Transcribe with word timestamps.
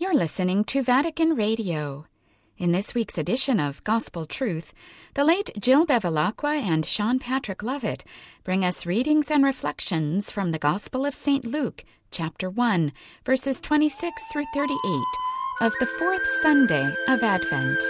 You're 0.00 0.14
listening 0.14 0.62
to 0.66 0.80
Vatican 0.80 1.34
Radio. 1.34 2.06
In 2.56 2.70
this 2.70 2.94
week's 2.94 3.18
edition 3.18 3.58
of 3.58 3.82
Gospel 3.82 4.26
Truth, 4.26 4.72
the 5.14 5.24
late 5.24 5.50
Jill 5.58 5.84
Bevilacqua 5.84 6.62
and 6.62 6.84
Seán-Patrick 6.84 7.64
Lovett 7.64 8.04
bring 8.44 8.64
us 8.64 8.86
readings 8.86 9.28
and 9.28 9.42
reflections 9.42 10.30
from 10.30 10.52
the 10.52 10.58
Gospel 10.60 11.04
of 11.04 11.16
St. 11.16 11.44
Luke, 11.44 11.84
chapter 12.12 12.48
1, 12.48 12.92
verses 13.26 13.60
26 13.60 14.22
through 14.30 14.44
38 14.54 14.78
of 15.60 15.72
the 15.80 15.86
fourth 15.86 16.24
Sunday 16.42 16.94
of 17.08 17.24
Advent. 17.24 17.82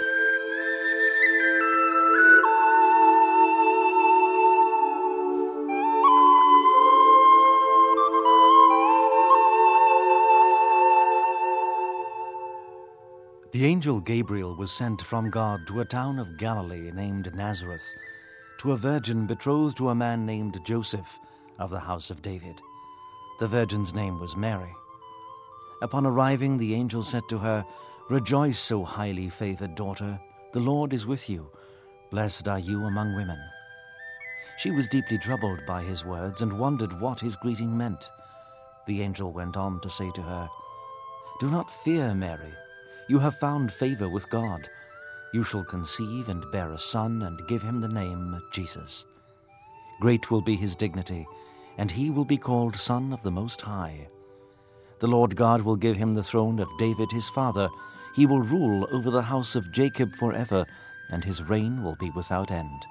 The 13.51 13.65
angel 13.65 13.99
Gabriel 13.99 14.55
was 14.55 14.71
sent 14.71 15.01
from 15.01 15.31
God 15.31 15.65
to 15.65 15.79
a 15.79 15.85
town 15.85 16.19
of 16.19 16.37
Galilee 16.37 16.91
named 16.91 17.33
Nazareth, 17.33 17.95
to 18.59 18.73
a 18.73 18.77
virgin 18.77 19.25
betrothed 19.25 19.75
to 19.77 19.89
a 19.89 19.95
man 19.95 20.23
named 20.23 20.63
Joseph 20.63 21.17
of 21.57 21.71
the 21.71 21.79
house 21.79 22.11
of 22.11 22.21
David. 22.21 22.61
The 23.39 23.47
virgin's 23.47 23.91
name 23.91 24.19
was 24.19 24.35
Mary. 24.35 24.71
Upon 25.81 26.05
arriving, 26.05 26.57
the 26.59 26.75
angel 26.75 27.01
said 27.01 27.23
to 27.29 27.39
her, 27.39 27.65
Rejoice, 28.07 28.71
O 28.71 28.83
highly 28.83 29.29
favored 29.29 29.73
daughter, 29.73 30.19
the 30.53 30.59
Lord 30.59 30.93
is 30.93 31.07
with 31.07 31.27
you. 31.27 31.49
Blessed 32.11 32.47
are 32.47 32.59
you 32.59 32.85
among 32.85 33.15
women. 33.15 33.39
She 34.59 34.69
was 34.69 34.87
deeply 34.89 35.17
troubled 35.17 35.65
by 35.65 35.81
his 35.81 36.05
words 36.05 36.43
and 36.43 36.59
wondered 36.59 37.01
what 37.01 37.19
his 37.19 37.35
greeting 37.35 37.75
meant. 37.75 38.11
The 38.85 39.01
angel 39.01 39.31
went 39.31 39.57
on 39.57 39.81
to 39.81 39.89
say 39.89 40.11
to 40.11 40.21
her, 40.21 40.47
Do 41.39 41.49
not 41.49 41.71
fear, 41.71 42.13
Mary 42.13 42.53
you 43.09 43.17
have 43.17 43.39
found 43.39 43.73
favor 43.73 44.07
with 44.07 44.29
God. 44.29 44.69
You 45.33 45.43
shall 45.43 45.63
conceive 45.65 46.29
and 46.29 46.49
bear 46.51 46.71
a 46.71 46.79
son 46.79 47.23
and 47.23 47.47
give 47.47 47.63
him 47.63 47.81
the 47.81 47.87
name 47.87 48.39
Jesus. 48.51 49.03
Great 49.99 50.29
will 50.29 50.41
be 50.41 50.55
his 50.55 50.75
dignity, 50.75 51.27
and 51.77 51.89
he 51.89 52.11
will 52.11 52.23
be 52.23 52.37
called 52.37 52.75
Son 52.75 53.11
of 53.11 53.23
the 53.23 53.31
Most 53.31 53.61
High. 53.61 54.07
The 54.99 55.07
Lord 55.07 55.35
God 55.35 55.63
will 55.63 55.75
give 55.75 55.97
him 55.97 56.13
the 56.13 56.23
throne 56.23 56.59
of 56.59 56.77
David 56.77 57.11
his 57.11 57.27
father. 57.29 57.67
He 58.15 58.27
will 58.27 58.41
rule 58.41 58.87
over 58.91 59.09
the 59.09 59.23
house 59.23 59.55
of 59.55 59.71
Jacob 59.73 60.13
forever, 60.15 60.65
and 61.11 61.23
his 61.23 61.41
reign 61.41 61.83
will 61.83 61.95
be 61.99 62.11
without 62.11 62.51
end. 62.51 62.85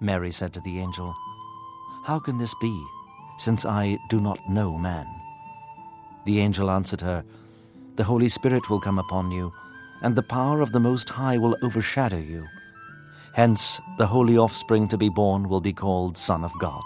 Mary 0.00 0.30
said 0.30 0.52
to 0.52 0.60
the 0.60 0.78
angel, 0.78 1.16
How 2.04 2.18
can 2.18 2.36
this 2.36 2.54
be, 2.60 2.84
since 3.38 3.64
I 3.64 3.98
do 4.10 4.20
not 4.20 4.38
know 4.50 4.76
man? 4.76 5.06
The 6.26 6.40
angel 6.40 6.70
answered 6.70 7.00
her, 7.00 7.24
the 7.98 8.04
Holy 8.04 8.28
Spirit 8.28 8.70
will 8.70 8.80
come 8.80 9.00
upon 9.00 9.32
you, 9.32 9.52
and 10.02 10.14
the 10.14 10.22
power 10.22 10.60
of 10.60 10.70
the 10.70 10.78
Most 10.78 11.10
High 11.10 11.36
will 11.36 11.56
overshadow 11.62 12.18
you. 12.18 12.46
Hence, 13.34 13.80
the 13.98 14.06
holy 14.06 14.38
offspring 14.38 14.86
to 14.88 14.96
be 14.96 15.08
born 15.08 15.48
will 15.48 15.60
be 15.60 15.72
called 15.72 16.16
Son 16.16 16.44
of 16.44 16.52
God. 16.60 16.84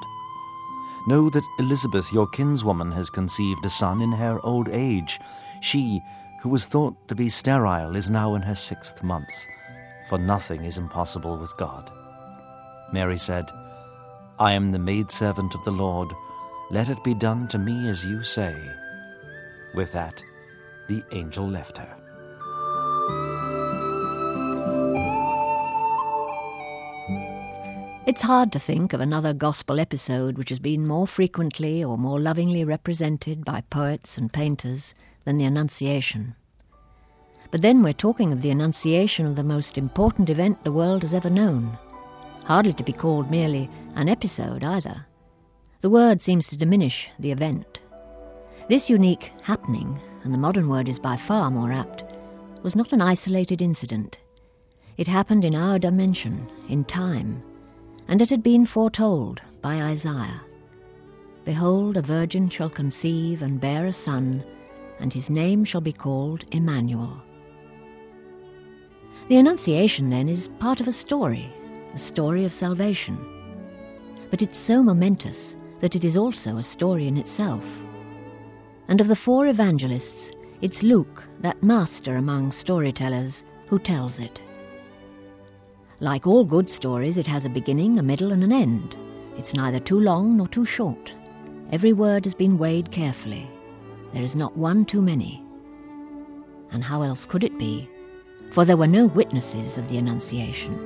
Know 1.06 1.28
that 1.28 1.46
Elizabeth, 1.58 2.10
your 2.14 2.26
kinswoman, 2.28 2.92
has 2.92 3.10
conceived 3.10 3.66
a 3.66 3.70
son 3.70 4.00
in 4.00 4.10
her 4.12 4.40
old 4.42 4.70
age. 4.70 5.20
She, 5.60 6.00
who 6.40 6.48
was 6.48 6.64
thought 6.64 6.96
to 7.08 7.14
be 7.14 7.28
sterile, 7.28 7.94
is 7.94 8.08
now 8.08 8.34
in 8.34 8.40
her 8.40 8.54
sixth 8.54 9.02
month, 9.02 9.46
for 10.08 10.16
nothing 10.16 10.64
is 10.64 10.78
impossible 10.78 11.36
with 11.36 11.54
God. 11.58 11.90
Mary 12.90 13.18
said, 13.18 13.50
I 14.38 14.54
am 14.54 14.72
the 14.72 14.78
maidservant 14.78 15.54
of 15.54 15.62
the 15.64 15.72
Lord. 15.72 16.10
Let 16.70 16.88
it 16.88 17.04
be 17.04 17.12
done 17.12 17.48
to 17.48 17.58
me 17.58 17.90
as 17.90 18.02
you 18.02 18.24
say. 18.24 18.56
With 19.74 19.92
that, 19.92 20.22
the 20.88 21.02
angel 21.12 21.48
left 21.48 21.78
her. 21.78 21.96
It's 28.04 28.22
hard 28.22 28.50
to 28.52 28.58
think 28.58 28.92
of 28.92 29.00
another 29.00 29.32
gospel 29.32 29.78
episode 29.78 30.36
which 30.36 30.48
has 30.48 30.58
been 30.58 30.88
more 30.88 31.06
frequently 31.06 31.84
or 31.84 31.96
more 31.96 32.18
lovingly 32.18 32.64
represented 32.64 33.44
by 33.44 33.60
poets 33.70 34.18
and 34.18 34.32
painters 34.32 34.96
than 35.24 35.36
the 35.36 35.44
Annunciation. 35.44 36.34
But 37.52 37.62
then 37.62 37.82
we're 37.82 37.92
talking 37.92 38.32
of 38.32 38.42
the 38.42 38.50
Annunciation 38.50 39.24
of 39.24 39.36
the 39.36 39.44
most 39.44 39.78
important 39.78 40.30
event 40.30 40.64
the 40.64 40.72
world 40.72 41.02
has 41.02 41.14
ever 41.14 41.30
known, 41.30 41.78
hardly 42.44 42.72
to 42.72 42.82
be 42.82 42.92
called 42.92 43.30
merely 43.30 43.70
an 43.94 44.08
episode 44.08 44.64
either. 44.64 45.06
The 45.80 45.90
word 45.90 46.20
seems 46.20 46.48
to 46.48 46.56
diminish 46.56 47.08
the 47.20 47.30
event. 47.30 47.82
This 48.68 48.90
unique 48.90 49.30
happening 49.42 50.00
and 50.24 50.32
the 50.32 50.38
modern 50.38 50.68
word 50.68 50.88
is 50.88 50.98
by 50.98 51.16
far 51.16 51.50
more 51.50 51.72
apt, 51.72 52.04
was 52.62 52.76
not 52.76 52.92
an 52.92 53.02
isolated 53.02 53.60
incident. 53.60 54.20
It 54.96 55.06
happened 55.06 55.44
in 55.44 55.54
our 55.54 55.78
dimension, 55.78 56.48
in 56.68 56.84
time, 56.84 57.42
and 58.08 58.20
it 58.20 58.30
had 58.30 58.42
been 58.42 58.66
foretold 58.66 59.40
by 59.60 59.82
Isaiah. 59.82 60.40
Behold, 61.44 61.96
a 61.96 62.02
virgin 62.02 62.48
shall 62.48 62.70
conceive 62.70 63.42
and 63.42 63.60
bear 63.60 63.86
a 63.86 63.92
son, 63.92 64.44
and 65.00 65.12
his 65.12 65.28
name 65.28 65.64
shall 65.64 65.80
be 65.80 65.92
called 65.92 66.44
Emmanuel. 66.52 67.20
The 69.28 69.38
Annunciation, 69.38 70.08
then, 70.08 70.28
is 70.28 70.48
part 70.58 70.80
of 70.80 70.88
a 70.88 70.92
story, 70.92 71.48
a 71.94 71.98
story 71.98 72.44
of 72.44 72.52
salvation. 72.52 73.18
But 74.30 74.42
it's 74.42 74.58
so 74.58 74.82
momentous 74.82 75.56
that 75.80 75.96
it 75.96 76.04
is 76.04 76.16
also 76.16 76.58
a 76.58 76.62
story 76.62 77.08
in 77.08 77.16
itself 77.16 77.64
and 78.92 79.00
of 79.00 79.08
the 79.08 79.16
four 79.16 79.46
evangelists, 79.46 80.32
it's 80.60 80.82
Luke, 80.82 81.24
that 81.40 81.62
master 81.62 82.16
among 82.16 82.52
storytellers, 82.52 83.46
who 83.68 83.78
tells 83.78 84.18
it. 84.18 84.42
Like 86.00 86.26
all 86.26 86.44
good 86.44 86.68
stories, 86.68 87.16
it 87.16 87.26
has 87.26 87.46
a 87.46 87.48
beginning, 87.48 87.98
a 87.98 88.02
middle, 88.02 88.32
and 88.32 88.44
an 88.44 88.52
end. 88.52 88.94
It's 89.38 89.54
neither 89.54 89.80
too 89.80 89.98
long 89.98 90.36
nor 90.36 90.46
too 90.46 90.66
short. 90.66 91.14
Every 91.70 91.94
word 91.94 92.26
has 92.26 92.34
been 92.34 92.58
weighed 92.58 92.90
carefully. 92.90 93.48
There 94.12 94.22
is 94.22 94.36
not 94.36 94.58
one 94.58 94.84
too 94.84 95.00
many. 95.00 95.42
And 96.70 96.84
how 96.84 97.00
else 97.00 97.24
could 97.24 97.44
it 97.44 97.58
be? 97.58 97.88
For 98.50 98.66
there 98.66 98.76
were 98.76 98.86
no 98.86 99.06
witnesses 99.06 99.78
of 99.78 99.88
the 99.88 99.96
Annunciation. 99.96 100.76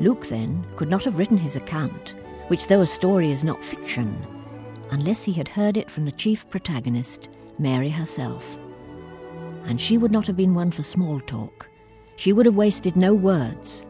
Luke, 0.00 0.26
then, 0.28 0.64
could 0.76 0.88
not 0.88 1.04
have 1.04 1.18
written 1.18 1.36
his 1.36 1.56
account, 1.56 2.14
which, 2.46 2.68
though 2.68 2.80
a 2.80 2.86
story, 2.86 3.30
is 3.30 3.44
not 3.44 3.62
fiction, 3.62 4.16
unless 4.90 5.24
he 5.24 5.32
had 5.32 5.48
heard 5.48 5.76
it 5.76 5.90
from 5.90 6.04
the 6.04 6.12
chief 6.12 6.48
protagonist, 6.50 7.28
Mary 7.58 7.90
herself. 7.90 8.56
And 9.64 9.80
she 9.80 9.98
would 9.98 10.12
not 10.12 10.26
have 10.26 10.36
been 10.36 10.54
one 10.54 10.70
for 10.70 10.82
small 10.82 11.20
talk. 11.20 11.68
She 12.16 12.32
would 12.32 12.46
have 12.46 12.56
wasted 12.56 12.96
no 12.96 13.14
words. 13.14 13.86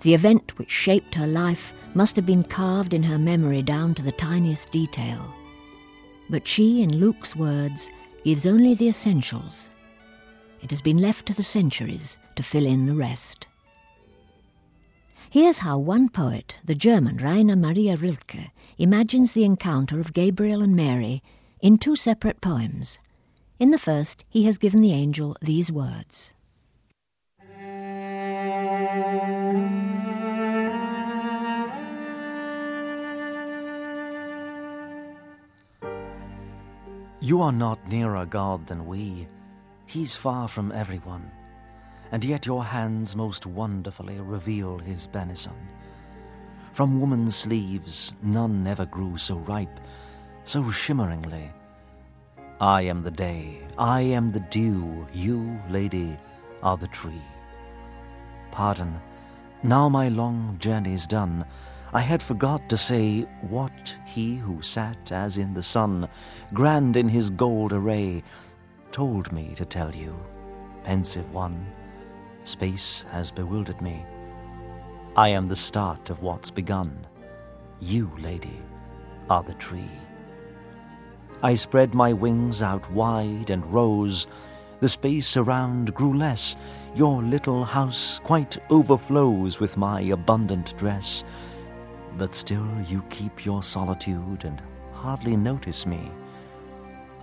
The 0.00 0.14
event 0.14 0.58
which 0.58 0.70
shaped 0.70 1.14
her 1.14 1.26
life 1.26 1.72
must 1.94 2.16
have 2.16 2.26
been 2.26 2.42
carved 2.42 2.92
in 2.92 3.02
her 3.04 3.18
memory 3.18 3.62
down 3.62 3.94
to 3.94 4.02
the 4.02 4.12
tiniest 4.12 4.70
detail. 4.70 5.34
But 6.28 6.46
she, 6.46 6.82
in 6.82 6.98
Luke's 6.98 7.36
words, 7.36 7.90
gives 8.24 8.46
only 8.46 8.74
the 8.74 8.88
essentials. 8.88 9.70
It 10.62 10.70
has 10.70 10.80
been 10.80 10.98
left 10.98 11.26
to 11.26 11.34
the 11.34 11.42
centuries 11.42 12.18
to 12.36 12.42
fill 12.42 12.66
in 12.66 12.86
the 12.86 12.96
rest. 12.96 13.46
Here's 15.30 15.58
how 15.58 15.78
one 15.78 16.08
poet, 16.08 16.58
the 16.64 16.74
German 16.74 17.18
Rainer 17.18 17.56
Maria 17.56 17.96
Rilke, 17.96 18.50
imagines 18.78 19.32
the 19.32 19.44
encounter 19.44 20.00
of 20.00 20.12
Gabriel 20.12 20.62
and 20.62 20.74
Mary 20.74 21.22
in 21.60 21.78
two 21.78 21.96
separate 21.96 22.40
poems. 22.40 22.98
In 23.58 23.70
the 23.70 23.78
first, 23.78 24.24
he 24.28 24.44
has 24.44 24.58
given 24.58 24.80
the 24.80 24.92
angel 24.92 25.36
these 25.40 25.70
words 25.70 26.34
You 37.24 37.40
are 37.40 37.52
not 37.52 37.88
nearer 37.88 38.26
God 38.26 38.66
than 38.66 38.84
we. 38.84 39.26
He's 39.86 40.14
far 40.14 40.46
from 40.46 40.70
everyone. 40.72 41.30
And 42.12 42.22
yet 42.22 42.44
your 42.44 42.62
hands 42.62 43.16
most 43.16 43.46
wonderfully 43.46 44.20
reveal 44.20 44.76
his 44.76 45.06
benison. 45.06 45.56
From 46.74 46.98
woman's 46.98 47.36
sleeves 47.36 48.12
none 48.20 48.66
ever 48.66 48.84
grew 48.84 49.16
so 49.16 49.36
ripe, 49.36 49.78
so 50.42 50.72
shimmeringly. 50.72 51.52
I 52.60 52.82
am 52.82 53.04
the 53.04 53.12
day, 53.12 53.60
I 53.78 54.00
am 54.00 54.32
the 54.32 54.40
dew, 54.40 55.06
you, 55.12 55.56
lady, 55.70 56.18
are 56.64 56.76
the 56.76 56.88
tree. 56.88 57.22
Pardon, 58.50 59.00
now 59.62 59.88
my 59.88 60.08
long 60.08 60.56
journey's 60.58 61.06
done, 61.06 61.44
I 61.92 62.00
had 62.00 62.20
forgot 62.20 62.68
to 62.70 62.76
say 62.76 63.20
what 63.42 63.94
he 64.04 64.34
who 64.34 64.60
sat 64.60 65.12
as 65.12 65.38
in 65.38 65.54
the 65.54 65.62
sun, 65.62 66.08
grand 66.52 66.96
in 66.96 67.08
his 67.08 67.30
gold 67.30 67.72
array, 67.72 68.24
told 68.90 69.30
me 69.30 69.54
to 69.54 69.64
tell 69.64 69.94
you, 69.94 70.18
pensive 70.82 71.32
one. 71.32 71.68
Space 72.42 73.04
has 73.12 73.30
bewildered 73.30 73.80
me. 73.80 74.04
I 75.16 75.28
am 75.28 75.46
the 75.46 75.54
start 75.54 76.10
of 76.10 76.22
what's 76.22 76.50
begun. 76.50 77.06
You, 77.78 78.10
lady, 78.18 78.60
are 79.30 79.44
the 79.44 79.54
tree. 79.54 79.90
I 81.40 81.54
spread 81.54 81.94
my 81.94 82.12
wings 82.12 82.62
out 82.62 82.90
wide 82.90 83.50
and 83.50 83.64
rose. 83.72 84.26
The 84.80 84.88
space 84.88 85.36
around 85.36 85.94
grew 85.94 86.18
less. 86.18 86.56
Your 86.96 87.22
little 87.22 87.62
house 87.62 88.18
quite 88.24 88.58
overflows 88.70 89.60
with 89.60 89.76
my 89.76 90.00
abundant 90.00 90.76
dress. 90.76 91.22
But 92.18 92.34
still 92.34 92.68
you 92.88 93.04
keep 93.08 93.44
your 93.44 93.62
solitude 93.62 94.44
and 94.44 94.60
hardly 94.92 95.36
notice 95.36 95.86
me. 95.86 96.10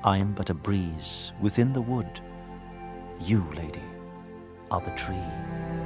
I 0.01 0.17
am 0.17 0.31
but 0.31 0.49
a 0.49 0.53
breeze 0.53 1.33
within 1.41 1.73
the 1.73 1.81
wood. 1.81 2.21
You, 3.19 3.45
lady, 3.53 3.83
are 4.71 4.79
the 4.79 4.91
tree. 4.91 5.80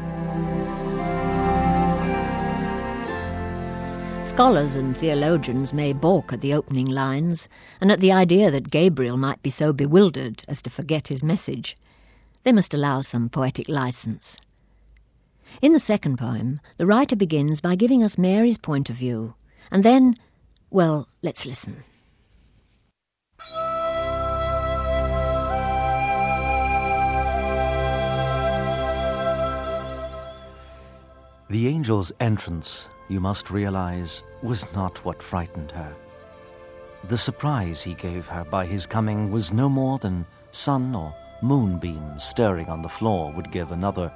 Scholars 4.25 4.75
and 4.75 4.97
theologians 4.97 5.71
may 5.71 5.93
balk 5.93 6.33
at 6.33 6.41
the 6.41 6.53
opening 6.53 6.87
lines 6.87 7.47
and 7.79 7.91
at 7.91 7.99
the 8.01 8.11
idea 8.11 8.49
that 8.49 8.71
Gabriel 8.71 9.17
might 9.17 9.41
be 9.43 9.51
so 9.51 9.71
bewildered 9.71 10.43
as 10.47 10.63
to 10.63 10.69
forget 10.69 11.07
his 11.07 11.23
message. 11.23 11.77
They 12.43 12.51
must 12.51 12.73
allow 12.73 13.01
some 13.01 13.29
poetic 13.29 13.69
license. 13.69 14.37
In 15.61 15.73
the 15.73 15.79
second 15.79 16.17
poem, 16.17 16.59
the 16.77 16.87
writer 16.87 17.15
begins 17.15 17.61
by 17.61 17.75
giving 17.75 18.03
us 18.03 18.17
Mary's 18.17 18.57
point 18.57 18.89
of 18.89 18.95
view, 18.95 19.35
and 19.71 19.83
then, 19.83 20.15
well, 20.69 21.07
let's 21.21 21.45
listen. 21.45 21.83
The 31.47 31.67
angel's 31.67 32.11
entrance, 32.19 32.89
you 33.07 33.19
must 33.19 33.51
realize, 33.51 34.23
was 34.41 34.65
not 34.73 35.05
what 35.05 35.21
frightened 35.21 35.71
her. 35.73 35.95
The 37.03 37.19
surprise 37.19 37.83
he 37.83 37.93
gave 37.93 38.25
her 38.27 38.43
by 38.43 38.65
his 38.65 38.87
coming 38.87 39.31
was 39.31 39.53
no 39.53 39.69
more 39.69 39.99
than 39.99 40.25
sun 40.49 40.95
or 40.95 41.13
moonbeams 41.43 42.23
stirring 42.23 42.67
on 42.67 42.81
the 42.81 42.89
floor 42.89 43.31
would 43.33 43.51
give 43.51 43.71
another. 43.71 44.11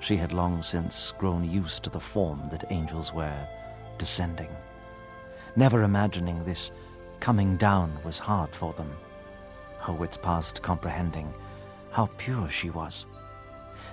She 0.00 0.16
had 0.16 0.32
long 0.32 0.62
since 0.62 1.12
grown 1.18 1.44
used 1.44 1.84
to 1.84 1.90
the 1.90 2.00
form 2.00 2.48
that 2.50 2.70
angels 2.70 3.12
wear, 3.12 3.46
descending. 3.98 4.48
Never 5.56 5.82
imagining 5.82 6.42
this 6.42 6.72
coming 7.20 7.58
down 7.58 7.98
was 8.02 8.18
hard 8.18 8.54
for 8.54 8.72
them. 8.72 8.90
Oh, 9.86 10.02
it's 10.02 10.16
past 10.16 10.62
comprehending 10.62 11.32
how 11.90 12.06
pure 12.16 12.48
she 12.48 12.70
was. 12.70 13.04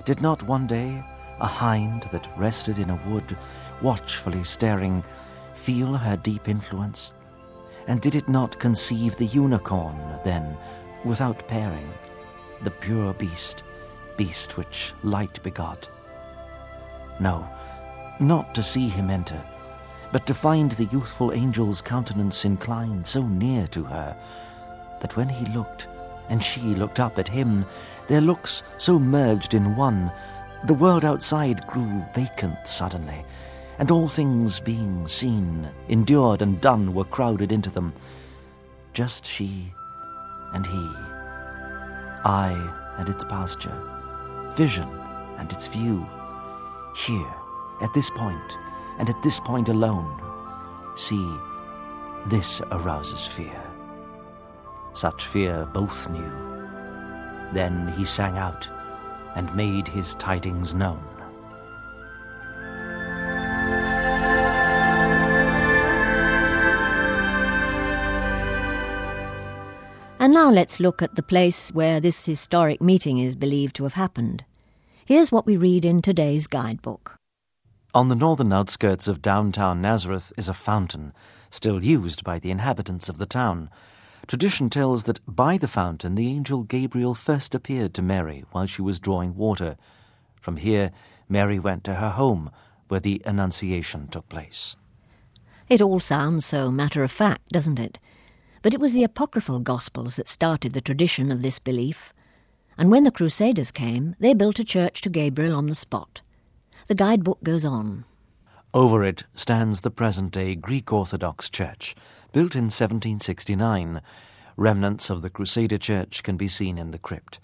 Did 0.05 0.21
not 0.21 0.43
one 0.43 0.65
day 0.65 1.03
a 1.43 1.47
hind 1.47 2.03
that 2.03 2.27
rested 2.37 2.79
in 2.79 2.89
a 2.89 2.99
wood, 3.07 3.37
watchfully 3.81 4.43
staring, 4.43 5.03
feel 5.53 5.93
her 5.93 6.15
deep 6.15 6.47
influence? 6.47 7.13
And 7.87 8.01
did 8.01 8.15
it 8.15 8.29
not 8.29 8.59
conceive 8.59 9.17
the 9.17 9.25
unicorn, 9.25 9.99
then, 10.23 10.57
without 11.03 11.45
pairing, 11.47 11.89
the 12.61 12.71
pure 12.71 13.13
beast, 13.13 13.63
beast 14.15 14.55
which 14.55 14.93
light 15.03 15.43
begot? 15.43 15.89
No, 17.19 17.47
not 18.21 18.55
to 18.55 18.63
see 18.63 18.87
him 18.87 19.09
enter, 19.09 19.43
but 20.13 20.25
to 20.27 20.33
find 20.33 20.71
the 20.71 20.85
youthful 20.85 21.33
angel's 21.33 21.81
countenance 21.81 22.45
inclined 22.45 23.05
so 23.05 23.27
near 23.27 23.67
to 23.67 23.83
her 23.83 24.17
that 25.01 25.17
when 25.17 25.27
he 25.27 25.45
looked, 25.47 25.87
and 26.29 26.41
she 26.41 26.61
looked 26.61 27.01
up 27.01 27.19
at 27.19 27.27
him, 27.27 27.65
their 28.07 28.21
looks 28.21 28.63
so 28.77 28.97
merged 28.97 29.53
in 29.53 29.75
one 29.75 30.09
the 30.65 30.73
world 30.73 31.03
outside 31.03 31.65
grew 31.67 32.03
vacant 32.15 32.65
suddenly, 32.65 33.25
and 33.79 33.91
all 33.91 34.07
things 34.07 34.59
being 34.59 35.07
seen, 35.07 35.69
endured, 35.89 36.41
and 36.41 36.61
done 36.61 36.93
were 36.93 37.03
crowded 37.03 37.51
into 37.51 37.69
them. 37.69 37.93
Just 38.93 39.25
she 39.25 39.73
and 40.53 40.65
he, 40.65 40.89
I 42.23 42.95
and 42.97 43.09
its 43.09 43.23
pasture, 43.25 43.77
vision 44.55 44.87
and 45.37 45.51
its 45.51 45.67
view. 45.67 46.07
Here, 46.95 47.33
at 47.81 47.93
this 47.93 48.09
point, 48.11 48.57
and 48.99 49.09
at 49.09 49.21
this 49.23 49.39
point 49.39 49.67
alone, 49.67 50.21
see, 50.95 51.35
this 52.27 52.61
arouses 52.71 53.25
fear. 53.25 53.61
Such 54.93 55.25
fear 55.25 55.67
both 55.73 56.07
knew. 56.09 56.31
Then 57.51 57.91
he 57.97 58.05
sang 58.05 58.37
out 58.37 58.69
and 59.35 59.55
made 59.55 59.87
his 59.87 60.15
tidings 60.15 60.73
known. 60.73 61.03
And 70.19 70.33
now 70.33 70.49
let's 70.49 70.79
look 70.79 71.01
at 71.01 71.15
the 71.15 71.21
place 71.21 71.69
where 71.73 71.99
this 71.99 72.25
historic 72.25 72.81
meeting 72.81 73.17
is 73.17 73.35
believed 73.35 73.75
to 73.75 73.83
have 73.83 73.93
happened. 73.93 74.45
Here's 75.05 75.33
what 75.33 75.45
we 75.45 75.57
read 75.57 75.83
in 75.83 76.01
today's 76.01 76.47
guidebook. 76.47 77.17
On 77.93 78.07
the 78.07 78.15
northern 78.15 78.53
outskirts 78.53 79.09
of 79.09 79.21
downtown 79.21 79.81
Nazareth 79.81 80.31
is 80.37 80.47
a 80.47 80.53
fountain, 80.53 81.11
still 81.51 81.83
used 81.83 82.23
by 82.23 82.39
the 82.39 82.51
inhabitants 82.51 83.09
of 83.09 83.17
the 83.17 83.25
town. 83.25 83.69
Tradition 84.27 84.69
tells 84.69 85.03
that 85.03 85.19
by 85.27 85.57
the 85.57 85.67
fountain 85.67 86.15
the 86.15 86.27
angel 86.27 86.63
Gabriel 86.63 87.13
first 87.13 87.53
appeared 87.53 87.93
to 87.93 88.01
Mary 88.01 88.45
while 88.51 88.65
she 88.65 88.81
was 88.81 88.99
drawing 88.99 89.35
water. 89.35 89.75
From 90.39 90.57
here, 90.57 90.91
Mary 91.27 91.59
went 91.59 91.83
to 91.83 91.95
her 91.95 92.11
home, 92.11 92.49
where 92.87 92.99
the 92.99 93.21
Annunciation 93.25 94.07
took 94.07 94.27
place. 94.29 94.75
It 95.69 95.81
all 95.81 95.99
sounds 95.99 96.45
so 96.45 96.71
matter 96.71 97.03
of 97.03 97.11
fact, 97.11 97.49
doesn't 97.49 97.79
it? 97.79 97.99
But 98.61 98.73
it 98.73 98.79
was 98.79 98.93
the 98.93 99.03
apocryphal 99.03 99.59
Gospels 99.59 100.15
that 100.15 100.27
started 100.27 100.73
the 100.73 100.81
tradition 100.81 101.31
of 101.31 101.41
this 101.41 101.59
belief. 101.59 102.13
And 102.77 102.89
when 102.89 103.03
the 103.03 103.11
Crusaders 103.11 103.71
came, 103.71 104.15
they 104.19 104.33
built 104.33 104.59
a 104.59 104.63
church 104.63 105.01
to 105.01 105.09
Gabriel 105.09 105.55
on 105.55 105.67
the 105.67 105.75
spot. 105.75 106.21
The 106.87 106.95
guidebook 106.95 107.43
goes 107.43 107.65
on. 107.65 108.05
Over 108.73 109.03
it 109.03 109.25
stands 109.35 109.81
the 109.81 109.91
present 109.91 110.31
day 110.31 110.55
Greek 110.55 110.91
Orthodox 110.91 111.49
Church, 111.49 111.95
built 112.33 112.55
in 112.55 112.65
1769. 112.65 114.01
Remnants 114.57 115.09
of 115.09 115.21
the 115.21 115.29
Crusader 115.29 115.77
church 115.77 116.23
can 116.23 116.35
be 116.35 116.47
seen 116.47 116.77
in 116.77 116.91
the 116.91 116.99
crypt. 116.99 117.39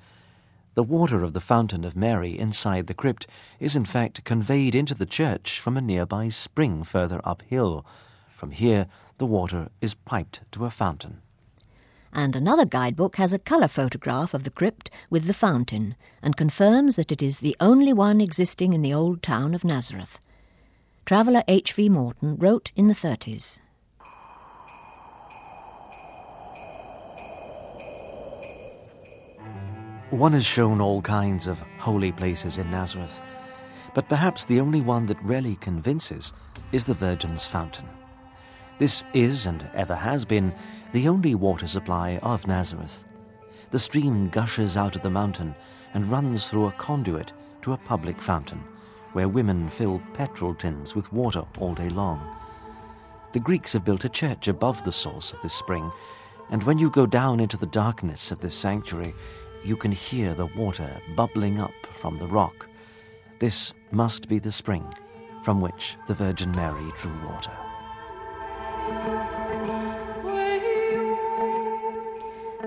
The 0.73 0.83
water 0.83 1.23
of 1.23 1.33
the 1.33 1.41
Fountain 1.41 1.85
of 1.85 1.95
Mary 1.95 2.37
inside 2.37 2.87
the 2.87 2.93
crypt 2.93 3.27
is 3.59 3.75
in 3.75 3.85
fact 3.85 4.23
conveyed 4.23 4.75
into 4.75 4.95
the 4.95 5.05
church 5.05 5.59
from 5.59 5.77
a 5.77 5.81
nearby 5.81 6.29
spring 6.29 6.83
further 6.83 7.21
uphill. 7.23 7.85
From 8.27 8.51
here, 8.51 8.87
the 9.17 9.25
water 9.25 9.69
is 9.79 9.93
piped 9.93 10.41
to 10.53 10.65
a 10.65 10.69
fountain. 10.69 11.21
And 12.11 12.35
another 12.35 12.65
guidebook 12.65 13.17
has 13.17 13.33
a 13.33 13.39
colour 13.39 13.67
photograph 13.67 14.33
of 14.33 14.43
the 14.43 14.49
crypt 14.49 14.89
with 15.09 15.25
the 15.25 15.33
fountain 15.33 15.95
and 16.23 16.35
confirms 16.35 16.95
that 16.95 17.11
it 17.11 17.21
is 17.21 17.39
the 17.39 17.55
only 17.59 17.93
one 17.93 18.19
existing 18.19 18.73
in 18.73 18.81
the 18.81 18.93
old 18.93 19.21
town 19.21 19.53
of 19.53 19.63
Nazareth. 19.63 20.17
Traveller 21.05 21.43
H. 21.47 21.73
V. 21.73 21.89
Morton 21.89 22.37
wrote 22.37 22.71
in 22.75 22.87
the 22.87 22.95
30s. 22.95 23.59
One 30.11 30.33
has 30.33 30.45
shown 30.45 30.81
all 30.81 31.03
kinds 31.03 31.45
of 31.45 31.63
holy 31.77 32.11
places 32.11 32.57
in 32.57 32.71
Nazareth, 32.71 33.21
but 33.93 34.09
perhaps 34.09 34.43
the 34.43 34.59
only 34.59 34.81
one 34.81 35.05
that 35.05 35.21
really 35.21 35.55
convinces 35.57 36.33
is 36.71 36.83
the 36.85 36.95
Virgin's 36.95 37.45
Fountain. 37.45 37.87
This 38.79 39.03
is, 39.13 39.45
and 39.45 39.69
ever 39.75 39.93
has 39.93 40.25
been, 40.25 40.51
the 40.93 41.07
only 41.07 41.35
water 41.35 41.67
supply 41.67 42.17
of 42.23 42.47
Nazareth. 42.47 43.03
The 43.69 43.77
stream 43.77 44.29
gushes 44.29 44.75
out 44.75 44.95
of 44.95 45.03
the 45.03 45.11
mountain 45.11 45.53
and 45.93 46.07
runs 46.07 46.47
through 46.47 46.65
a 46.65 46.71
conduit 46.71 47.31
to 47.61 47.73
a 47.73 47.77
public 47.77 48.19
fountain, 48.19 48.63
where 49.13 49.27
women 49.27 49.69
fill 49.69 50.01
petrol 50.13 50.55
tins 50.55 50.95
with 50.95 51.13
water 51.13 51.43
all 51.59 51.75
day 51.75 51.89
long. 51.89 52.35
The 53.33 53.39
Greeks 53.39 53.73
have 53.73 53.85
built 53.85 54.05
a 54.05 54.09
church 54.09 54.47
above 54.47 54.83
the 54.83 54.91
source 54.91 55.33
of 55.33 55.41
this 55.41 55.53
spring, 55.53 55.91
and 56.49 56.63
when 56.63 56.79
you 56.79 56.89
go 56.89 57.05
down 57.05 57.39
into 57.39 57.57
the 57.57 57.67
darkness 57.67 58.31
of 58.31 58.39
this 58.39 58.55
sanctuary, 58.55 59.13
you 59.63 59.75
can 59.75 59.91
hear 59.91 60.33
the 60.33 60.47
water 60.47 60.89
bubbling 61.15 61.59
up 61.59 61.73
from 61.93 62.17
the 62.17 62.27
rock. 62.27 62.67
This 63.39 63.73
must 63.91 64.27
be 64.27 64.39
the 64.39 64.51
spring 64.51 64.85
from 65.43 65.61
which 65.61 65.97
the 66.07 66.13
Virgin 66.13 66.51
Mary 66.51 66.91
drew 67.01 67.13
water. 67.27 67.51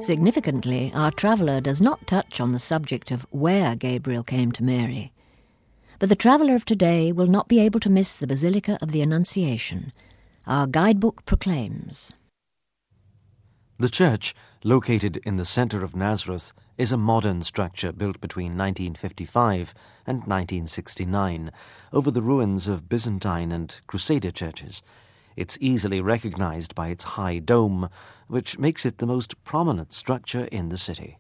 Significantly, 0.01 0.91
our 0.95 1.13
traveller 1.13 1.61
does 1.61 1.81
not 1.81 2.07
touch 2.07 2.41
on 2.41 2.51
the 2.51 2.59
subject 2.59 3.11
of 3.11 3.27
where 3.31 3.77
Gabriel 3.77 4.25
came 4.25 4.51
to 4.53 4.65
Mary. 4.65 5.13
But 6.01 6.09
the 6.09 6.17
traveller 6.17 6.57
of 6.57 6.65
today 6.65 7.13
will 7.13 7.29
not 7.29 7.47
be 7.47 7.61
able 7.61 7.79
to 7.81 7.91
miss 7.91 8.17
the 8.17 8.27
Basilica 8.27 8.79
of 8.83 8.91
the 8.91 9.03
Annunciation. 9.03 9.93
Our 10.45 10.67
guidebook 10.67 11.25
proclaims. 11.25 12.13
The 13.79 13.89
church, 13.89 14.35
located 14.65 15.19
in 15.25 15.37
the 15.37 15.45
centre 15.45 15.85
of 15.85 15.95
Nazareth, 15.95 16.53
is 16.83 16.91
a 16.91 16.97
modern 16.97 17.41
structure 17.41 17.93
built 17.93 18.21
between 18.21 18.59
1955 18.59 19.73
and 20.05 20.19
1969 20.27 21.53
over 21.93 22.11
the 22.11 22.21
ruins 22.21 22.67
of 22.67 22.89
Byzantine 22.89 23.53
and 23.53 23.81
Crusader 23.87 24.33
churches. 24.33 24.83
It's 25.37 25.57
easily 25.61 26.01
recognized 26.01 26.75
by 26.75 26.89
its 26.89 27.05
high 27.05 27.39
dome, 27.39 27.89
which 28.27 28.59
makes 28.59 28.85
it 28.85 28.99
the 28.99 29.07
most 29.07 29.45
prominent 29.45 29.93
structure 29.93 30.47
in 30.47 30.71
the 30.71 30.77
city. 30.77 31.19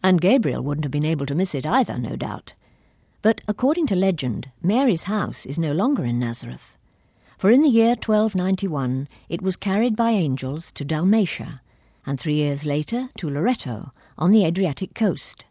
And 0.00 0.20
Gabriel 0.20 0.62
wouldn't 0.62 0.84
have 0.84 0.92
been 0.92 1.04
able 1.04 1.26
to 1.26 1.34
miss 1.34 1.56
it 1.56 1.66
either, 1.66 1.98
no 1.98 2.14
doubt. 2.14 2.54
But 3.20 3.40
according 3.48 3.88
to 3.88 3.96
legend, 3.96 4.52
Mary's 4.62 5.04
house 5.04 5.44
is 5.44 5.58
no 5.58 5.72
longer 5.72 6.04
in 6.04 6.20
Nazareth. 6.20 6.76
For 7.36 7.50
in 7.50 7.62
the 7.62 7.68
year 7.68 7.96
1291 7.96 9.08
it 9.28 9.42
was 9.42 9.56
carried 9.56 9.96
by 9.96 10.10
angels 10.10 10.70
to 10.72 10.84
Dalmatia, 10.84 11.62
and 12.06 12.20
three 12.20 12.34
years 12.34 12.64
later 12.64 13.08
to 13.18 13.28
Loreto 13.28 13.90
on 14.22 14.30
the 14.30 14.44
Adriatic 14.44 14.94
coast. 14.94 15.46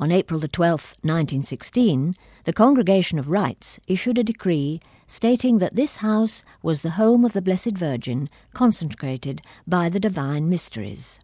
On 0.00 0.10
April 0.10 0.40
the 0.40 0.48
12th, 0.48 0.98
1916, 1.04 2.16
the 2.42 2.52
Congregation 2.52 3.16
of 3.16 3.30
Rites 3.30 3.78
issued 3.86 4.18
a 4.18 4.24
decree 4.24 4.80
stating 5.06 5.58
that 5.58 5.76
this 5.76 5.98
house 5.98 6.44
was 6.64 6.82
the 6.82 6.98
home 6.98 7.24
of 7.24 7.32
the 7.32 7.40
Blessed 7.40 7.78
Virgin, 7.78 8.28
consecrated 8.54 9.40
by 9.68 9.88
the 9.88 10.00
divine 10.00 10.48
mysteries. 10.48 11.20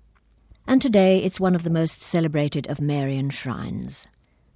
And 0.69 0.81
today 0.81 1.19
it's 1.19 1.41
one 1.41 1.57
of 1.57 1.65
the 1.65 1.69
most 1.69 2.01
celebrated 2.01 2.69
of 2.69 2.81
Marian 2.81 3.31
shrines. 3.31 4.07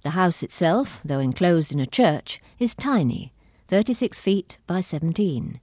The 0.03 0.11
house 0.11 0.41
itself, 0.41 1.01
though 1.03 1.19
enclosed 1.19 1.73
in 1.73 1.81
a 1.81 1.85
church, 1.85 2.39
is 2.57 2.73
tiny, 2.73 3.33
36 3.67 4.21
feet 4.21 4.57
by 4.65 4.79
17. 4.79 5.59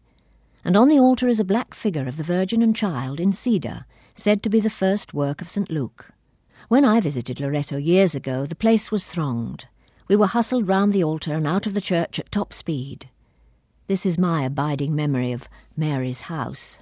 And 0.62 0.76
on 0.76 0.88
the 0.88 0.99
altar 0.99 1.28
is 1.28 1.40
a 1.40 1.44
black 1.44 1.73
figure 1.73 2.06
of 2.06 2.18
the 2.18 2.23
Virgin 2.23 2.61
and 2.61 2.76
Child 2.76 3.18
in 3.18 3.32
cedar, 3.32 3.87
said 4.14 4.42
to 4.42 4.50
be 4.50 4.61
the 4.61 4.68
first 4.68 5.14
work 5.14 5.40
of 5.40 5.49
St. 5.49 5.70
Luke. 5.70 6.12
When 6.68 6.84
I 6.84 7.00
visited 7.00 7.40
Loreto 7.40 7.78
years 7.78 8.14
ago, 8.14 8.44
the 8.44 8.54
place 8.54 8.92
was 8.92 9.06
thronged. 9.06 9.64
We 10.06 10.16
were 10.16 10.26
hustled 10.26 10.68
round 10.68 10.92
the 10.92 11.02
altar 11.02 11.32
and 11.32 11.46
out 11.46 11.66
of 11.66 11.72
the 11.72 11.80
church 11.80 12.18
at 12.18 12.30
top 12.30 12.52
speed. 12.52 13.08
This 13.87 14.04
is 14.04 14.18
my 14.18 14.44
abiding 14.44 14.94
memory 14.94 15.32
of 15.32 15.48
Mary's 15.78 16.22
house. 16.22 16.78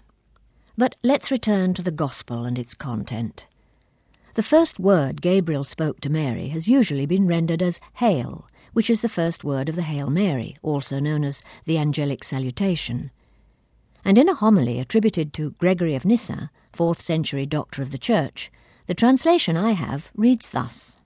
But 0.77 0.97
let's 1.05 1.31
return 1.31 1.73
to 1.75 1.83
the 1.83 1.93
Gospel 1.93 2.45
and 2.45 2.59
its 2.59 2.75
content. 2.75 3.47
The 4.35 4.43
first 4.43 4.81
word 4.81 5.23
Gabriel 5.23 5.63
spoke 5.63 6.01
to 6.01 6.11
Mary 6.11 6.49
has 6.49 6.67
usually 6.67 7.07
been 7.07 7.29
rendered 7.29 7.63
as 7.63 7.79
Hail, 7.95 8.49
which 8.73 8.91
is 8.91 9.03
the 9.03 9.09
first 9.09 9.45
word 9.45 9.69
of 9.69 9.77
the 9.77 9.83
Hail 9.83 10.11
Mary, 10.11 10.57
also 10.63 10.99
known 10.99 11.23
as 11.23 11.45
the 11.65 11.79
angelic 11.79 12.25
salutation. 12.25 13.13
And 14.05 14.19
in 14.19 14.29
a 14.29 14.35
homily 14.35 14.81
attributed 14.81 15.33
to 15.35 15.53
Gregory 15.53 15.95
of 15.95 16.05
Nyssa, 16.05 16.51
4th 16.77 16.99
century 16.99 17.47
doctor 17.47 17.83
of 17.83 17.93
the 17.93 17.99
Church, 17.99 18.51
the 18.87 18.95
translation 18.95 19.57
I 19.57 19.73
have 19.73 20.11
reads 20.15 20.51
thus 20.51 20.97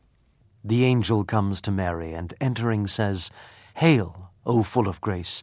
The 0.63 0.85
angel 0.85 1.25
comes 1.25 1.61
to 1.63 1.71
Mary 1.71 2.13
and 2.13 2.35
entering 2.41 2.87
says, 2.87 3.31
Hail, 3.77 4.31
O 4.45 4.63
full 4.63 4.89
of 4.89 5.01
grace! 5.01 5.43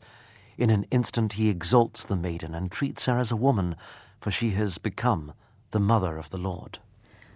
In 0.57 0.69
an 0.69 0.85
instant 0.91 1.33
he 1.33 1.49
exalts 1.49 2.05
the 2.05 2.15
maiden 2.15 2.53
and 2.53 2.71
treats 2.71 3.05
her 3.05 3.17
as 3.17 3.31
a 3.31 3.35
woman, 3.35 3.75
for 4.21 4.31
she 4.31 4.51
has 4.51 4.77
become 4.77 5.33
the 5.71 5.79
mother 5.79 6.17
of 6.17 6.29
the 6.29 6.37
Lord. 6.37 6.79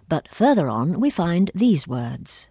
But 0.08 0.28
further 0.32 0.68
on 0.68 1.00
we 1.00 1.10
find 1.10 1.50
these 1.54 1.86
words 1.88 2.48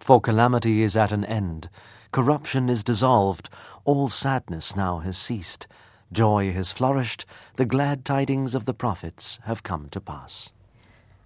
For 0.00 0.20
calamity 0.20 0.82
is 0.82 0.96
at 0.96 1.12
an 1.12 1.24
end, 1.24 1.68
corruption 2.12 2.68
is 2.68 2.84
dissolved, 2.84 3.48
all 3.84 4.08
sadness 4.08 4.76
now 4.76 4.98
has 4.98 5.16
ceased, 5.16 5.66
joy 6.12 6.52
has 6.52 6.72
flourished, 6.72 7.24
the 7.56 7.66
glad 7.66 8.04
tidings 8.04 8.54
of 8.54 8.66
the 8.66 8.74
prophets 8.74 9.38
have 9.44 9.62
come 9.62 9.88
to 9.90 10.00
pass. 10.00 10.52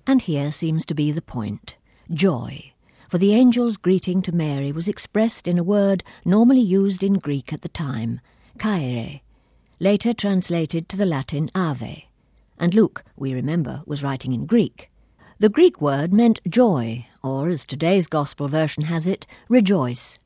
And 0.09 0.23
here 0.23 0.51
seems 0.51 0.87
to 0.87 0.95
be 0.95 1.13
the 1.13 1.21
point 1.21 1.77
joy. 2.11 2.73
For 3.11 3.19
the 3.19 3.35
angel's 3.35 3.77
greeting 3.77 4.23
to 4.23 4.35
Mary 4.35 4.73
was 4.73 4.89
expressed 4.89 5.47
in 5.47 5.59
a 5.59 5.63
word 5.63 6.03
normally 6.25 6.63
used 6.63 7.03
in 7.03 7.13
Greek 7.13 7.53
at 7.53 7.61
the 7.61 7.69
time, 7.69 8.23
chaire, 8.57 9.21
later 9.79 10.15
translated 10.15 10.89
to 10.89 10.97
the 10.97 11.05
Latin 11.05 11.51
ave. 11.55 12.09
And 12.59 12.73
Luke, 12.73 13.05
we 13.17 13.35
remember, 13.35 13.83
was 13.85 14.03
writing 14.03 14.33
in 14.33 14.47
Greek. 14.47 14.91
The 15.41 15.51
Greek 15.51 15.79
word 15.79 16.11
meant 16.11 16.41
joy, 16.49 17.07
or 17.23 17.51
as 17.51 17.67
today's 17.67 18.07
Gospel 18.07 18.49
version 18.49 18.85
has 18.85 19.07
it, 19.07 19.27
rejoice. 19.51 20.19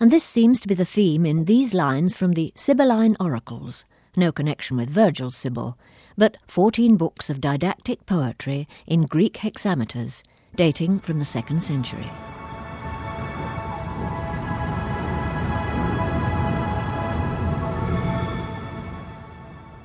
And 0.00 0.10
this 0.10 0.24
seems 0.24 0.58
to 0.62 0.68
be 0.68 0.74
the 0.74 0.86
theme 0.86 1.26
in 1.26 1.44
these 1.44 1.74
lines 1.74 2.16
from 2.16 2.32
the 2.32 2.50
Sibylline 2.54 3.14
Oracles, 3.20 3.84
no 4.16 4.32
connection 4.32 4.78
with 4.78 4.88
Virgil's 4.88 5.36
Sibyl, 5.36 5.76
but 6.18 6.36
14 6.48 6.96
books 6.96 7.30
of 7.30 7.40
didactic 7.40 8.04
poetry 8.04 8.66
in 8.88 9.02
Greek 9.02 9.34
hexameters, 9.34 10.24
dating 10.56 10.98
from 10.98 11.20
the 11.20 11.24
second 11.24 11.62
century. 11.62 12.10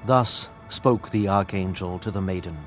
Thus 0.06 0.50
spoke 0.70 1.12
the 1.12 1.28
archangel 1.30 2.00
to 2.00 2.10
the 2.10 2.22
maiden. 2.22 2.58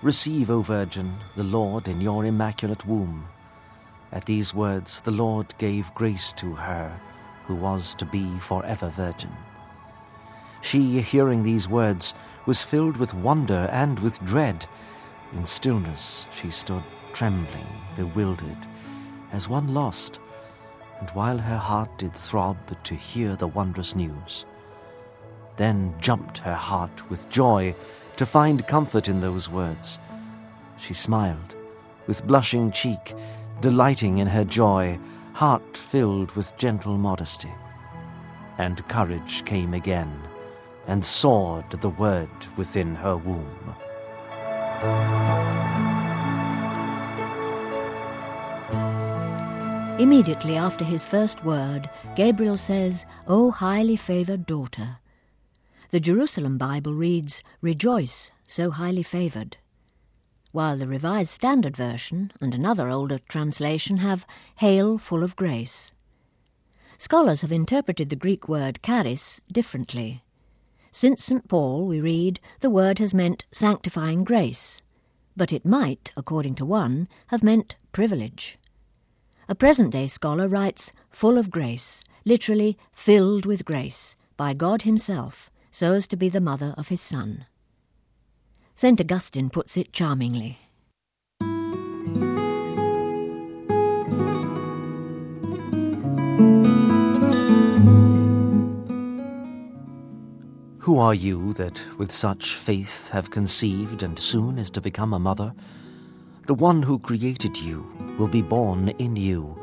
Receive, 0.00 0.50
O 0.50 0.62
Virgin, 0.62 1.14
the 1.36 1.44
Lord 1.44 1.86
in 1.86 2.00
your 2.00 2.24
immaculate 2.24 2.86
womb. 2.86 3.28
At 4.10 4.24
these 4.24 4.54
words, 4.54 5.02
the 5.02 5.10
Lord 5.10 5.54
gave 5.58 5.94
grace 5.94 6.32
to 6.34 6.54
her 6.54 6.98
who 7.44 7.54
was 7.54 7.94
to 7.96 8.06
be 8.06 8.38
forever 8.38 8.88
virgin. 8.88 9.30
She, 10.62 11.00
hearing 11.00 11.42
these 11.42 11.68
words, 11.68 12.14
was 12.46 12.62
filled 12.62 12.96
with 12.96 13.12
wonder 13.12 13.68
and 13.70 14.00
with 14.00 14.24
dread. 14.24 14.64
In 15.34 15.44
stillness 15.44 16.24
she 16.32 16.50
stood 16.50 16.82
trembling, 17.12 17.66
bewildered, 17.96 18.66
as 19.32 19.48
one 19.48 19.74
lost, 19.74 20.18
and 21.00 21.10
while 21.10 21.38
her 21.38 21.58
heart 21.58 21.98
did 21.98 22.14
throb 22.14 22.56
to 22.84 22.94
hear 22.94 23.36
the 23.36 23.48
wondrous 23.48 23.94
news. 23.94 24.46
Then 25.56 25.94
jumped 26.00 26.38
her 26.38 26.54
heart 26.54 27.10
with 27.10 27.28
joy 27.28 27.74
to 28.16 28.24
find 28.24 28.66
comfort 28.66 29.08
in 29.08 29.20
those 29.20 29.50
words. 29.50 29.98
She 30.78 30.94
smiled, 30.94 31.54
with 32.06 32.26
blushing 32.26 32.70
cheek, 32.72 33.14
delighting 33.60 34.18
in 34.18 34.28
her 34.28 34.44
joy, 34.44 34.98
heart 35.32 35.76
filled 35.76 36.32
with 36.32 36.56
gentle 36.56 36.96
modesty. 36.96 37.52
And 38.58 38.86
courage 38.88 39.44
came 39.44 39.74
again, 39.74 40.12
and 40.86 41.04
soared 41.04 41.70
the 41.70 41.90
word 41.90 42.28
within 42.56 42.94
her 42.94 43.16
womb. 43.16 43.74
Immediately 49.98 50.56
after 50.56 50.84
his 50.84 51.06
first 51.06 51.44
word, 51.44 51.88
Gabriel 52.16 52.56
says, 52.56 53.06
O 53.28 53.50
highly 53.50 53.94
favoured 53.94 54.46
daughter. 54.46 54.98
The 55.90 56.00
Jerusalem 56.00 56.58
Bible 56.58 56.94
reads, 56.94 57.42
Rejoice, 57.60 58.30
so 58.46 58.70
highly 58.70 59.02
favoured, 59.02 59.58
while 60.50 60.76
the 60.76 60.88
Revised 60.88 61.30
Standard 61.30 61.76
Version 61.76 62.32
and 62.40 62.54
another 62.54 62.88
older 62.88 63.18
translation 63.18 63.98
have 63.98 64.26
Hail, 64.56 64.98
full 64.98 65.22
of 65.22 65.36
grace. 65.36 65.92
Scholars 66.98 67.42
have 67.42 67.52
interpreted 67.52 68.10
the 68.10 68.16
Greek 68.16 68.48
word 68.48 68.80
charis 68.82 69.40
differently. 69.52 70.22
Since 70.92 71.24
St. 71.24 71.48
Paul, 71.48 71.86
we 71.86 72.00
read, 72.00 72.38
the 72.60 72.70
word 72.70 72.98
has 72.98 73.14
meant 73.14 73.46
sanctifying 73.50 74.24
grace, 74.24 74.82
but 75.34 75.52
it 75.52 75.64
might, 75.64 76.12
according 76.16 76.54
to 76.56 76.66
one, 76.66 77.08
have 77.28 77.42
meant 77.42 77.76
privilege. 77.92 78.58
A 79.48 79.54
present 79.54 79.90
day 79.90 80.06
scholar 80.06 80.46
writes, 80.46 80.92
full 81.10 81.38
of 81.38 81.50
grace, 81.50 82.04
literally 82.26 82.76
filled 82.92 83.46
with 83.46 83.64
grace, 83.64 84.16
by 84.36 84.52
God 84.52 84.82
Himself, 84.82 85.50
so 85.70 85.94
as 85.94 86.06
to 86.08 86.16
be 86.16 86.28
the 86.28 86.40
mother 86.40 86.74
of 86.76 86.88
his 86.88 87.00
son. 87.00 87.46
St. 88.74 89.00
Augustine 89.00 89.48
puts 89.48 89.76
it 89.76 89.92
charmingly. 89.92 90.58
Who 100.92 100.98
are 100.98 101.14
you 101.14 101.54
that 101.54 101.80
with 101.96 102.12
such 102.12 102.54
faith 102.54 103.08
have 103.12 103.30
conceived 103.30 104.02
and 104.02 104.18
soon 104.18 104.58
is 104.58 104.68
to 104.72 104.82
become 104.82 105.14
a 105.14 105.18
mother? 105.18 105.54
The 106.46 106.52
one 106.52 106.82
who 106.82 106.98
created 106.98 107.56
you 107.56 108.14
will 108.18 108.28
be 108.28 108.42
born 108.42 108.90
in 108.98 109.16
you. 109.16 109.58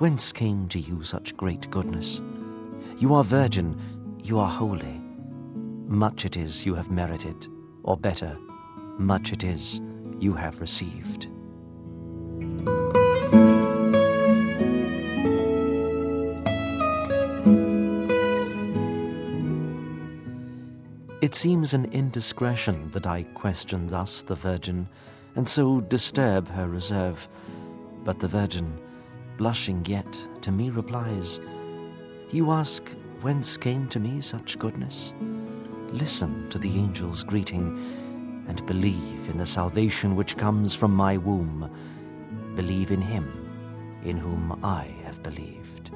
Whence 0.00 0.34
came 0.34 0.68
to 0.68 0.78
you 0.78 1.02
such 1.02 1.34
great 1.38 1.70
goodness? 1.70 2.20
You 2.98 3.14
are 3.14 3.24
virgin, 3.24 3.80
you 4.22 4.38
are 4.38 4.50
holy. 4.50 5.00
Much 5.86 6.26
it 6.26 6.36
is 6.36 6.66
you 6.66 6.74
have 6.74 6.90
merited, 6.90 7.48
or 7.82 7.96
better, 7.96 8.36
much 8.98 9.32
it 9.32 9.44
is 9.44 9.80
you 10.18 10.34
have 10.34 10.60
received. 10.60 11.28
It 21.34 21.38
seems 21.38 21.74
an 21.74 21.86
indiscretion 21.86 22.92
that 22.92 23.08
I 23.08 23.24
question 23.24 23.88
thus 23.88 24.22
the 24.22 24.36
Virgin, 24.36 24.88
and 25.34 25.48
so 25.48 25.80
disturb 25.80 26.46
her 26.46 26.68
reserve. 26.68 27.28
But 28.04 28.20
the 28.20 28.28
Virgin, 28.28 28.78
blushing 29.36 29.84
yet, 29.84 30.06
to 30.42 30.52
me 30.52 30.70
replies, 30.70 31.40
You 32.30 32.52
ask 32.52 32.88
whence 33.20 33.56
came 33.56 33.88
to 33.88 33.98
me 33.98 34.20
such 34.20 34.60
goodness? 34.60 35.12
listen 35.90 36.48
to 36.50 36.58
the 36.58 36.78
angel's 36.78 37.24
greeting 37.24 38.44
and 38.46 38.64
believe 38.66 39.28
in 39.28 39.36
the 39.36 39.46
salvation 39.46 40.14
which 40.14 40.36
comes 40.36 40.72
from 40.72 40.94
my 40.94 41.16
womb, 41.16 41.68
believe 42.54 42.92
in 42.92 43.02
him 43.02 43.26
in 44.04 44.16
whom 44.16 44.56
I 44.62 44.84
have 45.02 45.20
believed. 45.24 45.90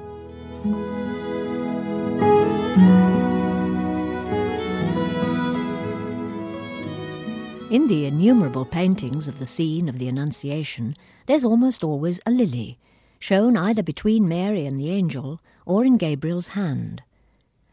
In 7.70 7.86
the 7.86 8.06
innumerable 8.06 8.64
paintings 8.64 9.28
of 9.28 9.38
the 9.38 9.44
scene 9.44 9.90
of 9.90 9.98
the 9.98 10.08
Annunciation, 10.08 10.94
there's 11.26 11.44
almost 11.44 11.84
always 11.84 12.18
a 12.24 12.30
lily, 12.30 12.78
shown 13.18 13.58
either 13.58 13.82
between 13.82 14.26
Mary 14.26 14.64
and 14.64 14.78
the 14.78 14.88
angel 14.88 15.42
or 15.66 15.84
in 15.84 15.98
Gabriel's 15.98 16.48
hand. 16.48 17.02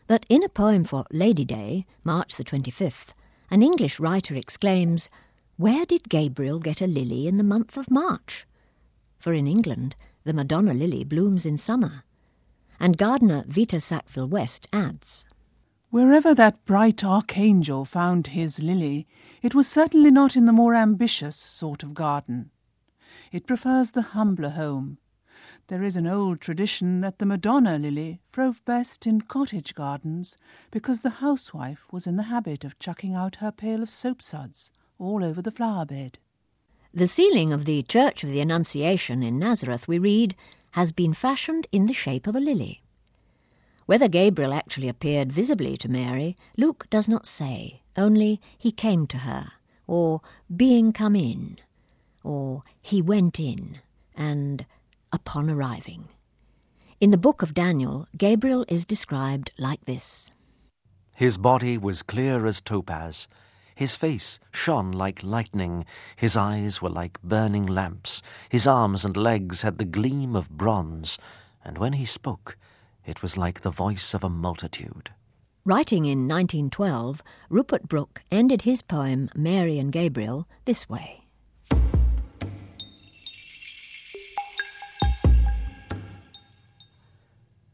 But 0.05 0.25
in 0.27 0.43
a 0.43 0.49
poem 0.49 0.83
for 0.83 1.05
Lady 1.13 1.45
Day, 1.45 1.85
March 2.03 2.35
the 2.35 2.43
25th, 2.43 3.13
an 3.49 3.63
English 3.63 3.97
writer 3.97 4.35
exclaims, 4.35 5.09
Where 5.55 5.85
did 5.85 6.09
Gabriel 6.09 6.59
get 6.59 6.81
a 6.81 6.87
lily 6.87 7.25
in 7.25 7.37
the 7.37 7.43
month 7.43 7.77
of 7.77 7.89
March? 7.89 8.45
For 9.17 9.31
in 9.31 9.47
England, 9.47 9.95
the 10.25 10.33
Madonna 10.33 10.73
lily 10.73 11.05
blooms 11.05 11.45
in 11.45 11.57
summer. 11.57 12.03
And 12.81 12.97
gardener 12.97 13.45
Vita 13.47 13.79
Sackville 13.79 14.27
West 14.27 14.67
adds, 14.73 15.25
Wherever 15.89 16.33
that 16.33 16.65
bright 16.65 17.03
archangel 17.03 17.85
found 17.85 18.27
his 18.27 18.61
lily, 18.61 19.07
it 19.41 19.55
was 19.55 19.67
certainly 19.67 20.11
not 20.11 20.35
in 20.35 20.45
the 20.45 20.51
more 20.51 20.75
ambitious 20.75 21.35
sort 21.35 21.83
of 21.83 21.93
garden. 21.93 22.51
It 23.31 23.47
prefers 23.47 23.91
the 23.91 24.01
humbler 24.01 24.49
home. 24.49 24.97
There 25.67 25.83
is 25.83 25.95
an 25.95 26.07
old 26.07 26.41
tradition 26.41 27.01
that 27.01 27.19
the 27.19 27.25
Madonna 27.25 27.77
lily 27.77 28.19
throve 28.31 28.63
best 28.65 29.07
in 29.07 29.21
cottage 29.21 29.73
gardens 29.73 30.37
because 30.71 31.01
the 31.01 31.21
housewife 31.21 31.85
was 31.91 32.07
in 32.07 32.17
the 32.17 32.23
habit 32.23 32.63
of 32.63 32.77
chucking 32.79 33.13
out 33.13 33.37
her 33.37 33.51
pail 33.51 33.81
of 33.81 33.89
soapsuds 33.89 34.71
all 34.99 35.23
over 35.23 35.41
the 35.41 35.51
flower 35.51 35.85
bed. 35.85 36.19
The 36.93 37.07
ceiling 37.07 37.51
of 37.51 37.65
the 37.65 37.83
Church 37.83 38.23
of 38.23 38.31
the 38.31 38.39
Annunciation 38.39 39.21
in 39.21 39.37
Nazareth, 39.37 39.87
we 39.87 39.97
read, 39.97 40.35
has 40.71 40.91
been 40.91 41.13
fashioned 41.13 41.67
in 41.71 41.87
the 41.87 41.93
shape 41.93 42.27
of 42.27 42.35
a 42.35 42.39
lily. 42.39 42.81
Whether 43.85 44.07
Gabriel 44.07 44.53
actually 44.53 44.89
appeared 44.89 45.31
visibly 45.31 45.77
to 45.77 45.89
Mary, 45.89 46.35
Luke 46.57 46.87
does 46.89 47.07
not 47.07 47.25
say, 47.25 47.81
only 47.95 48.41
he 48.57 48.71
came 48.71 49.05
to 49.07 49.19
her, 49.19 49.51
or 49.85 50.21
being 50.53 50.91
come 50.91 51.15
in, 51.15 51.59
or 52.23 52.63
he 52.81 53.01
went 53.01 53.39
in, 53.39 53.79
and 54.15 54.65
upon 55.13 55.51
arriving. 55.51 56.09
In 56.99 57.11
the 57.11 57.17
book 57.17 57.43
of 57.43 57.53
Daniel, 57.53 58.07
Gabriel 58.17 58.65
is 58.67 58.85
described 58.85 59.51
like 59.59 59.85
this 59.85 60.31
His 61.15 61.37
body 61.37 61.77
was 61.77 62.01
clear 62.01 62.47
as 62.47 62.61
topaz, 62.61 63.27
his 63.75 63.95
face 63.95 64.39
shone 64.51 64.91
like 64.91 65.21
lightning, 65.21 65.85
his 66.15 66.35
eyes 66.35 66.81
were 66.81 66.89
like 66.89 67.21
burning 67.21 67.65
lamps, 67.65 68.23
his 68.49 68.65
arms 68.65 69.05
and 69.05 69.15
legs 69.15 69.61
had 69.61 69.77
the 69.77 69.85
gleam 69.85 70.35
of 70.35 70.49
bronze, 70.49 71.19
and 71.63 71.77
when 71.77 71.93
he 71.93 72.05
spoke, 72.05 72.57
it 73.05 73.21
was 73.21 73.37
like 73.37 73.61
the 73.61 73.71
voice 73.71 74.13
of 74.13 74.23
a 74.23 74.29
multitude. 74.29 75.11
Writing 75.63 76.05
in 76.05 76.27
1912, 76.27 77.23
Rupert 77.49 77.87
Brooke 77.87 78.21
ended 78.31 78.63
his 78.63 78.81
poem 78.81 79.29
Mary 79.35 79.79
and 79.79 79.91
Gabriel 79.91 80.47
this 80.65 80.87
way. 80.87 81.21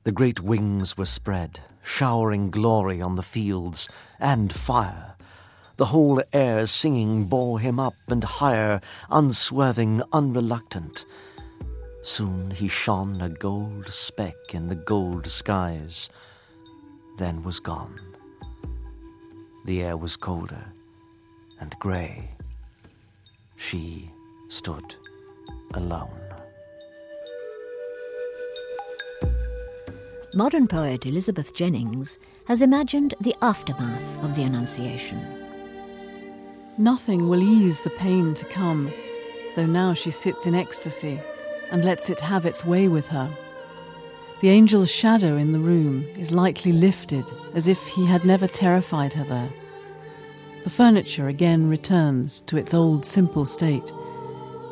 The 0.03 0.11
great 0.11 0.39
wings 0.39 0.97
were 0.97 1.05
spread, 1.05 1.59
showering 1.83 2.50
glory 2.50 3.01
on 3.01 3.15
the 3.15 3.23
fields, 3.23 3.88
and 4.19 4.51
fire. 4.51 5.15
The 5.77 5.85
whole 5.88 6.23
air 6.33 6.67
singing 6.67 7.25
bore 7.25 7.59
him 7.59 7.79
up 7.79 7.95
and 8.07 8.23
higher, 8.23 8.81
unswerving, 9.09 10.01
unreluctant. 10.11 11.05
Soon 12.03 12.50
he 12.51 12.67
shone 12.67 13.22
a 13.22 13.29
gold 13.29 13.88
speck 13.89 14.53
in 14.53 14.67
the 14.67 14.75
gold 14.75 15.27
skies, 15.27 16.09
then 17.18 17.44
was 17.44 17.59
gone. 17.59 18.00
The 19.66 19.83
air 19.83 19.96
was 19.96 20.18
colder 20.18 20.74
and 21.59 21.77
grey. 21.79 22.31
She 23.55 24.09
stood 24.50 24.96
alone. 25.75 26.09
Modern 30.33 30.68
poet 30.68 31.05
Elizabeth 31.05 31.53
Jennings 31.53 32.18
has 32.48 32.64
imagined 32.64 33.14
the 33.22 33.35
aftermath 33.42 34.24
of 34.24 34.35
the 34.35 34.44
Annunciation. 34.44 35.24
Nothing 36.77 37.29
will 37.29 37.44
ease 37.44 37.79
the 37.81 37.90
pain 37.92 38.33
to 38.35 38.46
come, 38.46 38.92
though 39.55 39.68
now 39.68 39.94
she 39.94 40.09
sits 40.09 40.48
in 40.48 40.55
ecstasy 40.55 41.22
and 41.72 41.84
lets 41.84 42.10
it 42.10 42.20
have 42.20 42.46
its 42.46 42.66
way 42.66 42.88
with 42.88 43.07
her. 43.07 43.36
The 44.42 44.50
angel's 44.50 44.92
shadow 44.92 45.38
in 45.38 45.51
the 45.51 45.60
room 45.60 46.05
is 46.18 46.31
lightly 46.31 46.72
lifted 46.72 47.25
as 47.53 47.68
if 47.68 47.81
he 47.84 48.05
had 48.05 48.25
never 48.25 48.48
terrified 48.48 49.14
her 49.14 49.24
there. 49.24 49.53
The 50.64 50.70
furniture 50.70 51.27
again 51.27 51.70
returns 51.70 52.42
to 52.42 52.57
its 52.57 52.74
old 52.74 53.05
simple 53.05 53.46
state. 53.46 53.92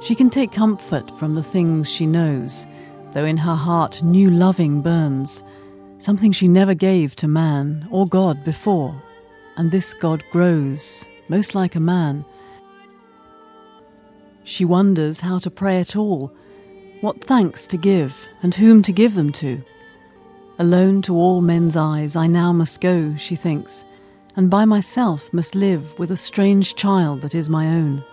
She 0.01 0.15
can 0.15 0.29
take 0.29 0.51
comfort 0.51 1.17
from 1.19 1.35
the 1.35 1.43
things 1.43 1.89
she 1.89 2.05
knows, 2.05 2.67
though 3.11 3.25
in 3.25 3.37
her 3.37 3.55
heart 3.55 4.01
new 4.03 4.29
loving 4.29 4.81
burns, 4.81 5.43
something 5.97 6.31
she 6.31 6.47
never 6.47 6.73
gave 6.73 7.15
to 7.17 7.27
man 7.27 7.87
or 7.91 8.07
God 8.07 8.43
before, 8.43 8.99
and 9.57 9.71
this 9.71 9.93
God 9.93 10.23
grows, 10.31 11.05
most 11.27 11.53
like 11.53 11.75
a 11.75 11.79
man. 11.79 12.23
She 14.43 14.65
wonders 14.65 15.19
how 15.19 15.37
to 15.39 15.51
pray 15.51 15.79
at 15.79 15.95
all 15.95 16.33
what 17.01 17.23
thanks 17.23 17.65
to 17.67 17.77
give, 17.77 18.27
and 18.43 18.53
whom 18.53 18.81
to 18.81 18.91
give 18.91 19.15
them 19.15 19.31
to? 19.31 19.63
Alone 20.57 21.01
to 21.03 21.15
all 21.15 21.39
men's 21.39 21.77
eyes 21.77 22.15
I 22.15 22.27
now 22.27 22.51
must 22.51 22.81
go, 22.81 23.15
she 23.15 23.35
thinks, 23.35 23.85
and 24.35 24.49
by 24.49 24.65
myself 24.65 25.33
must 25.33 25.55
live 25.55 25.97
with 25.97 26.11
a 26.11 26.17
strange 26.17 26.75
child 26.75 27.21
that 27.21 27.35
is 27.35 27.49
my 27.49 27.67
own. 27.67 28.03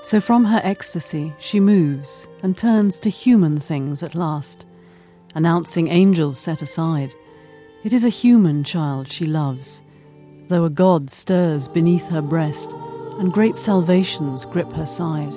So 0.00 0.20
from 0.20 0.44
her 0.44 0.60
ecstasy 0.64 1.34
she 1.38 1.60
moves 1.60 2.28
and 2.42 2.56
turns 2.56 2.98
to 3.00 3.10
human 3.10 3.60
things 3.60 4.02
at 4.02 4.14
last, 4.14 4.64
announcing 5.34 5.88
angels 5.88 6.38
set 6.38 6.62
aside. 6.62 7.14
It 7.84 7.92
is 7.92 8.04
a 8.04 8.08
human 8.08 8.64
child 8.64 9.08
she 9.08 9.26
loves, 9.26 9.82
though 10.48 10.64
a 10.64 10.70
God 10.70 11.10
stirs 11.10 11.68
beneath 11.68 12.08
her 12.08 12.22
breast 12.22 12.72
and 13.18 13.32
great 13.32 13.56
salvations 13.56 14.46
grip 14.46 14.72
her 14.72 14.86
side. 14.86 15.34